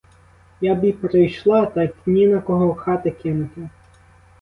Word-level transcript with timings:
Я 0.61 0.75
б 0.75 0.83
і 0.83 0.91
прийшла, 0.93 1.65
так 1.65 1.91
ні 2.05 2.27
на 2.27 2.41
кого 2.41 2.73
хати 2.73 3.11
кинути. 3.11 3.69